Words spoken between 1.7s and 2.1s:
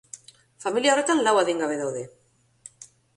daude.